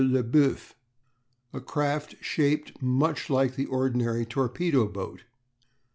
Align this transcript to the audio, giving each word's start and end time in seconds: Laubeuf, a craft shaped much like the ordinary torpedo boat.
Laubeuf, 0.03 0.73
a 1.53 1.59
craft 1.61 2.15
shaped 2.21 2.81
much 2.81 3.29
like 3.29 3.55
the 3.55 3.67
ordinary 3.67 4.25
torpedo 4.25 4.87
boat. 4.87 5.21